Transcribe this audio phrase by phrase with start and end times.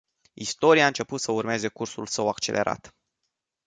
[0.33, 2.95] Istoria a început să urmeze cursul său accelerat.